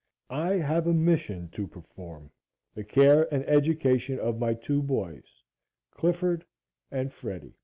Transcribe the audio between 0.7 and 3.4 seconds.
a mission to perform the care